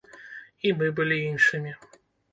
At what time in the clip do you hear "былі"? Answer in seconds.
1.01-1.17